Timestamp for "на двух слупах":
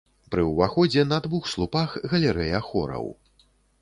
1.11-1.93